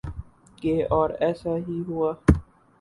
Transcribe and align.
گے 0.57 0.75
اور 0.89 1.09
ایسا 1.19 1.55
ہی 1.67 1.81
ہوا۔ 1.87 2.11